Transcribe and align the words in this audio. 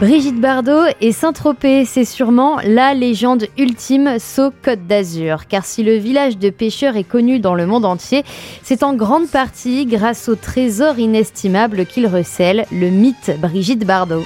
Brigitte 0.00 0.40
Bardot 0.40 0.86
et 1.00 1.12
Saint-Tropez, 1.12 1.84
c'est 1.84 2.04
sûrement 2.04 2.58
la 2.64 2.94
légende 2.94 3.46
ultime 3.56 4.18
saut 4.18 4.50
Côte 4.62 4.86
d'Azur. 4.88 5.46
Car 5.46 5.64
si 5.64 5.84
le 5.84 5.94
village 5.94 6.36
de 6.36 6.50
pêcheurs 6.50 6.96
est 6.96 7.04
connu 7.04 7.38
dans 7.38 7.54
le 7.54 7.64
monde 7.64 7.84
entier, 7.84 8.24
c'est 8.64 8.82
en 8.82 8.94
grande 8.94 9.28
partie 9.28 9.86
grâce 9.86 10.28
au 10.28 10.34
trésor 10.34 10.98
inestimable 10.98 11.86
qu'il 11.86 12.08
recèle, 12.08 12.66
le 12.72 12.90
mythe 12.90 13.38
Brigitte 13.40 13.86
Bardot. 13.86 14.24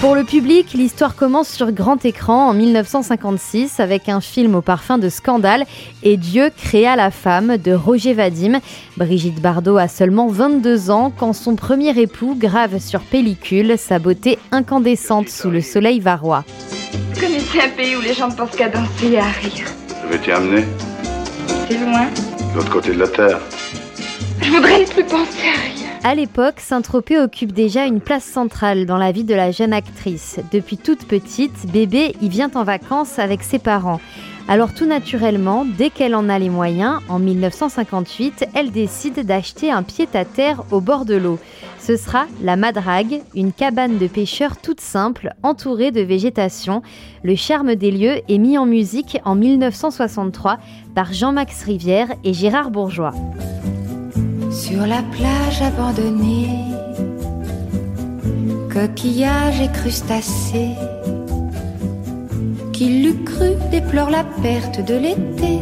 Pour 0.00 0.14
le 0.14 0.22
public, 0.22 0.74
l'histoire 0.74 1.16
commence 1.16 1.48
sur 1.48 1.72
grand 1.72 2.04
écran 2.04 2.50
en 2.50 2.54
1956 2.54 3.80
avec 3.80 4.08
un 4.08 4.20
film 4.20 4.54
au 4.54 4.60
parfum 4.60 4.96
de 4.96 5.08
scandale 5.08 5.66
et 6.04 6.16
Dieu 6.16 6.50
créa 6.56 6.94
la 6.94 7.10
femme 7.10 7.56
de 7.56 7.72
Roger 7.72 8.14
Vadim. 8.14 8.60
Brigitte 8.96 9.40
Bardot 9.40 9.76
a 9.76 9.88
seulement 9.88 10.28
22 10.28 10.90
ans 10.92 11.12
quand 11.16 11.32
son 11.32 11.56
premier 11.56 11.98
époux 12.00 12.36
grave 12.38 12.78
sur 12.78 13.00
pellicule 13.00 13.76
sa 13.76 13.98
beauté 13.98 14.38
incandescente 14.52 15.28
sous 15.30 15.50
le 15.50 15.60
soleil 15.60 15.98
varois. 15.98 16.44
Vous 17.14 17.20
connaissez 17.20 17.60
un 17.60 17.70
pays 17.70 17.96
où 17.96 18.00
les 18.00 18.14
gens 18.14 18.28
ne 18.28 18.34
pensent 18.34 18.54
qu'à 18.54 18.68
danser 18.68 19.10
et 19.14 19.18
à 19.18 19.24
rire 19.24 19.66
Je 20.04 20.08
vais 20.12 20.18
t'y 20.18 20.30
amener, 20.30 20.64
C'est 21.68 21.76
loin. 21.78 22.06
de 22.52 22.56
l'autre 22.56 22.70
côté 22.70 22.92
de 22.92 23.00
la 23.00 23.08
terre. 23.08 23.40
Je 24.42 24.50
voudrais 24.52 24.78
ne 24.78 24.86
plus 24.86 25.02
penser 25.04 25.48
à 25.56 25.60
rien. 25.60 25.77
À 26.04 26.14
l'époque, 26.14 26.60
Saint-Tropez 26.60 27.18
occupe 27.18 27.52
déjà 27.52 27.84
une 27.84 28.00
place 28.00 28.24
centrale 28.24 28.86
dans 28.86 28.98
la 28.98 29.10
vie 29.10 29.24
de 29.24 29.34
la 29.34 29.50
jeune 29.50 29.72
actrice. 29.72 30.38
Depuis 30.52 30.78
toute 30.78 31.06
petite, 31.06 31.70
bébé 31.72 32.14
y 32.22 32.28
vient 32.28 32.50
en 32.54 32.62
vacances 32.62 33.18
avec 33.18 33.42
ses 33.42 33.58
parents. 33.58 34.00
Alors 34.46 34.72
tout 34.72 34.86
naturellement, 34.86 35.66
dès 35.66 35.90
qu'elle 35.90 36.14
en 36.14 36.30
a 36.30 36.38
les 36.38 36.48
moyens, 36.48 37.00
en 37.08 37.18
1958, 37.18 38.48
elle 38.54 38.70
décide 38.70 39.26
d'acheter 39.26 39.70
un 39.70 39.82
pied-à-terre 39.82 40.62
au 40.70 40.80
bord 40.80 41.04
de 41.04 41.16
l'eau. 41.16 41.38
Ce 41.78 41.96
sera 41.96 42.26
la 42.42 42.56
Madrague, 42.56 43.20
une 43.34 43.52
cabane 43.52 43.98
de 43.98 44.06
pêcheurs 44.06 44.56
toute 44.56 44.80
simple, 44.80 45.34
entourée 45.42 45.90
de 45.90 46.00
végétation. 46.00 46.80
Le 47.22 47.34
charme 47.34 47.74
des 47.74 47.90
lieux 47.90 48.20
est 48.28 48.38
mis 48.38 48.56
en 48.56 48.64
musique 48.64 49.18
en 49.24 49.34
1963 49.34 50.58
par 50.94 51.12
Jean-Max 51.12 51.64
Rivière 51.64 52.08
et 52.24 52.32
Gérard 52.32 52.70
Bourgeois. 52.70 53.12
Sur 54.58 54.88
la 54.88 55.02
plage 55.02 55.62
abandonnée, 55.62 56.48
coquillages 58.72 59.60
et 59.60 59.68
crustacés, 59.72 60.74
qui 62.72 63.02
l'eût 63.02 63.22
cru 63.22 63.50
déplore 63.70 64.10
la 64.10 64.24
perte 64.42 64.84
de 64.84 64.96
l'été, 64.96 65.60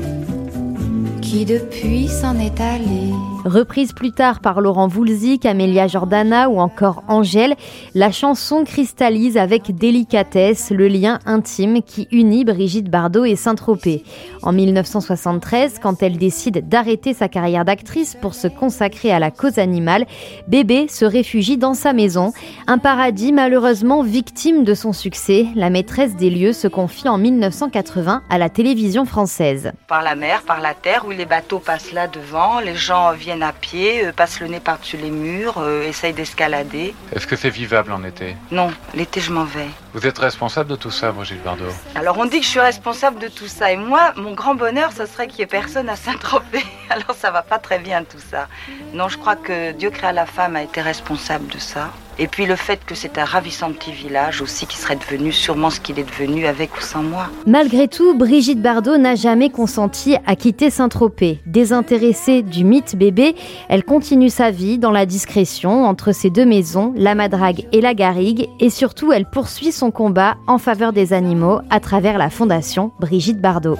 qui 1.21 1.45
depuis 1.45 2.09
s'en 2.09 2.39
est 2.39 2.59
allé. 2.59 3.13
Reprise 3.47 3.93
plus 3.93 4.11
tard 4.11 4.41
par 4.41 4.61
Laurent 4.61 4.89
Voulzy, 4.89 5.39
Amélia 5.45 5.87
Jordana 5.87 6.49
ou 6.49 6.59
encore 6.59 7.05
Angèle, 7.07 7.55
la 7.95 8.11
chanson 8.11 8.65
cristallise 8.65 9.37
avec 9.37 9.73
délicatesse 9.73 10.73
le 10.73 10.89
lien 10.89 11.21
intime 11.27 11.81
qui 11.81 12.09
unit 12.11 12.45
Brigitte 12.45 12.91
Bardot 12.91 13.25
et 13.25 13.37
Saint-Tropez. 13.37 14.03
En 14.43 14.53
1973, 14.53 15.79
quand 15.81 16.03
elle 16.03 16.19
décide 16.19 16.69
d'arrêter 16.69 17.15
sa 17.15 17.29
carrière 17.29 17.65
d'actrice 17.65 18.17
pour 18.21 18.35
se 18.35 18.49
consacrer 18.49 19.13
à 19.13 19.21
la 19.21 19.31
cause 19.31 19.61
animale, 19.61 20.07
Bébé 20.49 20.89
se 20.89 21.05
réfugie 21.05 21.57
dans 21.57 21.75
sa 21.75 21.93
maison. 21.93 22.33
Un 22.67 22.79
paradis 22.79 23.31
malheureusement 23.31 24.03
victime 24.03 24.65
de 24.65 24.75
son 24.75 24.93
succès, 24.93 25.47
la 25.55 25.71
maîtresse 25.71 26.17
des 26.17 26.31
lieux 26.31 26.53
se 26.53 26.67
confie 26.67 27.09
en 27.09 27.17
1980 27.17 28.23
à 28.29 28.39
la 28.39 28.49
télévision 28.49 29.05
française. 29.05 29.71
par 29.87 30.03
la 30.03 30.17
mer, 30.17 30.43
par 30.43 30.61
la 30.61 30.75
terre, 30.75 31.05
où 31.07 31.13
les 31.13 31.27
bateaux 31.27 31.61
passent 31.61 31.93
là 31.93 32.09
devant, 32.09 32.59
les 32.59 32.75
gens 32.75 33.13
viennent 33.13 33.36
à 33.43 33.53
pied, 33.53 34.07
euh, 34.07 34.13
passent 34.13 34.41
le 34.41 34.49
nez 34.49 34.61
par-dessus 34.61 34.97
les 34.97 35.11
murs, 35.11 35.57
euh, 35.59 35.89
essayent 35.89 36.13
d'escalader. 36.13 36.95
Est-ce 37.13 37.27
que 37.27 37.37
c'est 37.37 37.51
vivable 37.51 37.93
en 37.93 38.05
été? 38.05 38.37
Non, 38.51 38.71
l'été 38.95 39.21
je 39.21 39.33
m'en 39.33 39.45
vais. 39.45 39.69
Vous 39.95 40.07
êtes 40.07 40.19
responsable 40.19 40.71
de 40.71 40.77
tout 40.77 40.91
ça, 40.91 41.13
Brigitte 41.13 41.43
Bardot? 41.43 41.65
Alors 41.95 42.19
on 42.19 42.27
dit 42.27 42.39
que 42.41 42.45
je 42.45 42.51
suis 42.51 42.61
responsable 42.61 43.19
de 43.19 43.29
tout 43.29 43.49
ça, 43.49 43.73
et 43.73 43.77
moi, 43.77 44.13
mon 44.17 44.33
grand 44.33 44.55
bonheur, 44.55 44.93
ce 44.93 45.07
serait 45.07 45.27
qu'il 45.27 45.39
n'y 45.39 45.43
ait 45.45 45.47
personne 45.47 45.89
à 45.89 45.97
Saint-Tropez. 45.97 46.65
Alors 46.97 47.15
ça 47.15 47.31
va 47.31 47.43
pas 47.43 47.59
très 47.59 47.79
bien 47.79 48.05
tout 48.05 48.19
ça. 48.31 48.49
Non, 48.95 49.09
je 49.09 49.19
crois 49.19 49.37
que 49.37 49.73
Dieu 49.73 49.91
créa 49.91 50.13
la 50.13 50.25
femme 50.25 50.57
a 50.57 50.63
été 50.63 50.81
responsable 50.81 51.47
de 51.49 51.59
ça. 51.59 51.91
Et 52.19 52.27
puis 52.27 52.47
le 52.47 52.57
fait 52.57 52.83
que 52.87 52.95
c'est 52.95 53.19
un 53.19 53.27
ravissant 53.27 53.71
petit 53.71 53.93
village 53.93 54.41
aussi 54.41 54.67
qui 54.67 54.79
serait 54.79 54.97
devenu 54.97 55.31
sûrement 55.31 55.69
ce 55.69 55.79
qu'il 55.79 55.99
est 55.99 56.11
devenu 56.11 56.47
avec 56.47 56.75
ou 56.75 56.81
sans 56.81 57.03
moi. 57.03 57.27
Malgré 57.47 57.87
tout, 57.87 58.17
Brigitte 58.17 58.63
Bardot 58.63 58.97
n'a 58.97 59.15
jamais 59.15 59.51
consenti 59.51 60.17
à 60.27 60.37
quitter 60.37 60.71
Saint-Tropez. 60.71 61.43
Désintéressée 61.45 62.41
du 62.41 62.65
mythe 62.65 62.97
bébé, 62.97 63.37
elle 63.69 63.85
continue 63.85 64.31
sa 64.31 64.51
vie 64.51 64.79
dans 64.79 64.93
la 64.93 65.05
discrétion 65.05 65.85
entre 65.85 66.13
ses 66.13 66.31
deux 66.31 66.47
maisons, 66.47 66.95
la 66.97 67.15
Madrague 67.15 67.67
et 67.73 67.83
la 67.83 67.93
Garrigue, 67.93 68.49
et 68.59 68.71
surtout 68.71 69.13
elle 69.13 69.29
poursuit 69.29 69.73
son 69.73 69.91
combat 69.91 70.37
en 70.47 70.57
faveur 70.57 70.95
des 70.95 71.13
animaux 71.13 71.61
à 71.69 71.79
travers 71.79 72.17
la 72.17 72.31
fondation 72.31 72.93
Brigitte 73.01 73.43
Bardot. 73.43 73.77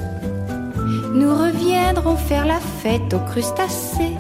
Nous 1.15 1.33
reviendrons 1.97 2.17
faire 2.17 2.47
la 2.47 2.61
fête 2.61 3.15
aux 3.15 3.31
crustacés 3.31 4.17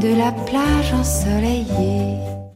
de 0.00 0.16
la 0.16 0.32
plage 0.32 0.92
ensoleillée. 0.92 2.33